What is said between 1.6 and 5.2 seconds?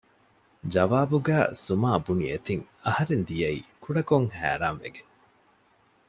ސުމާބުނިއެތިން އަހަރެން ދިޔައީ ކުޑަކޮށް ހައިރާން ވެގެން